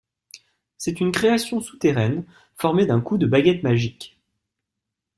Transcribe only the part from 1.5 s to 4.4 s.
souterraine formée d’un coup de baguette magique.